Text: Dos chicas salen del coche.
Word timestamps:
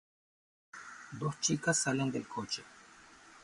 Dos 1.19 1.39
chicas 1.41 1.77
salen 1.77 2.09
del 2.11 2.27
coche. 2.27 2.63